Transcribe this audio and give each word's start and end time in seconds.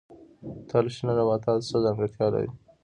تل 0.69 0.85
شنه 0.95 1.13
نباتات 1.19 1.59
څه 1.69 1.77
ځانګړتیا 1.83 2.25
لري؟ 2.33 2.49